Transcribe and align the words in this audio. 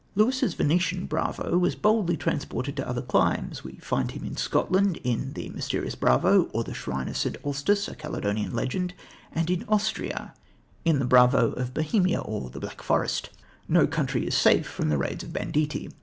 Lewis's 0.15 0.55
Venetian 0.55 1.05
bravo 1.05 1.59
was 1.59 1.75
boldly 1.75 2.17
transported 2.17 2.75
to 2.75 2.89
other 2.89 3.03
climes. 3.03 3.63
We 3.63 3.73
find 3.73 4.09
him 4.09 4.23
in 4.23 4.35
Scotland 4.35 4.99
in 5.03 5.33
The 5.33 5.49
Mysterious 5.49 5.93
Bravo, 5.93 6.45
or 6.53 6.63
The 6.63 6.73
Shrine 6.73 7.07
of 7.07 7.15
St. 7.15 7.37
Alstice, 7.45 7.87
A 7.87 7.93
Caledonian 7.93 8.51
Legend, 8.51 8.95
and 9.31 9.47
in 9.51 9.63
Austria 9.69 10.33
in 10.85 10.97
The 10.97 11.05
Bravo 11.05 11.51
of 11.51 11.75
Bohemia 11.75 12.21
or 12.21 12.49
The 12.49 12.59
Black 12.61 12.81
Forest. 12.81 13.29
No 13.67 13.85
country 13.85 14.25
is 14.25 14.33
safe 14.35 14.65
from 14.65 14.89
the 14.89 14.97
raids 14.97 15.23
of 15.23 15.33
banditti. 15.33 15.91